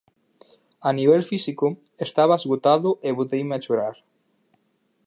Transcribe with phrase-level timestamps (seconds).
[0.89, 1.67] A nivel físico
[2.07, 3.95] estaba esgotado e boteime a chorar.